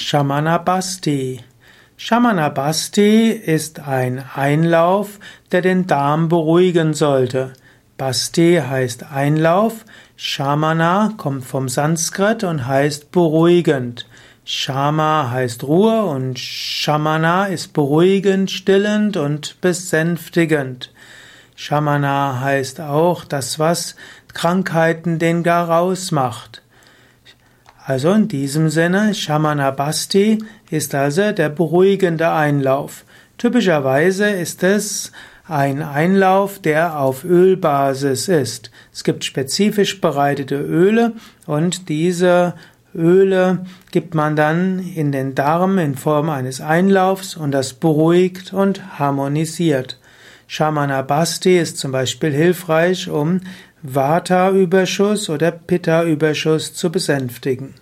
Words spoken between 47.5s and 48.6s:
das beruhigt